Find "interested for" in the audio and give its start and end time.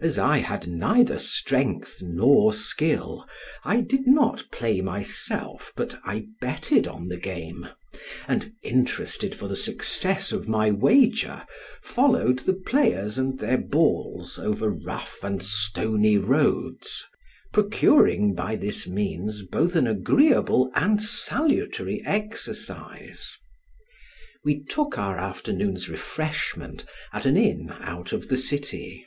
8.62-9.46